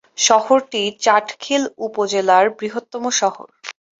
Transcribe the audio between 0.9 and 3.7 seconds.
চাটখিল উপজেলার বৃহত্তম শহর।